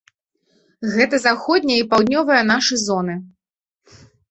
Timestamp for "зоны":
2.87-3.21